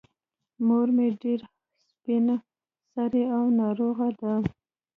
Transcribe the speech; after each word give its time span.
مور 0.65 0.87
مې 0.95 1.07
ډېره 1.21 1.47
سبین 1.91 2.25
سرې 2.93 3.23
او 3.35 3.43
ناروغه 3.59 4.09
ده. 4.21 4.33